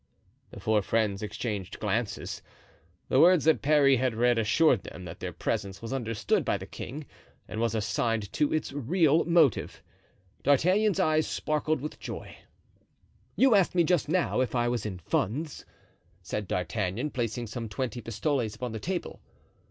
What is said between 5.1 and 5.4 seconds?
their